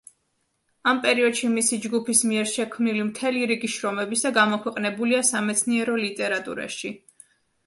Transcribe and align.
ამ 0.91 1.01
პერიოდში 1.01 1.49
მისი 1.57 1.77
ჯგუფის 1.83 2.21
მიერ 2.29 2.49
შექმნილი 2.53 3.03
მთელი 3.11 3.43
რიგი 3.53 3.69
შრომებისა 3.75 4.33
გამოქვეყნებულია 4.39 5.21
სამეცნიერო 5.31 6.01
ლიტერატურაში. 6.07 6.95